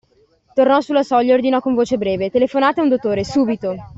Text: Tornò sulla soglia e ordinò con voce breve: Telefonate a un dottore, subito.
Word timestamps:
Tornò 0.55 0.81
sulla 0.81 1.03
soglia 1.03 1.33
e 1.33 1.35
ordinò 1.35 1.59
con 1.59 1.75
voce 1.75 1.99
breve: 1.99 2.31
Telefonate 2.31 2.79
a 2.79 2.83
un 2.83 2.89
dottore, 2.89 3.23
subito. 3.23 3.75